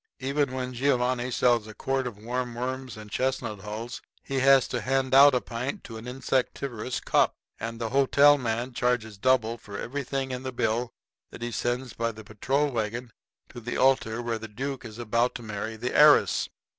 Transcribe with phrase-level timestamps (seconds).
[0.17, 4.81] Even when Giovanni sells a quart of warm worms and chestnut hulls he has to
[4.81, 7.35] hand out a pint to an insectivorous cop.
[7.59, 10.91] And the hotel man charges double for everything in the bill
[11.29, 13.11] that he sends by the patrol wagon
[13.49, 16.49] to the altar where the duke is about to marry the heiress.